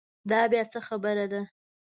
[0.29, 1.41] دا بیا څه خبره ده.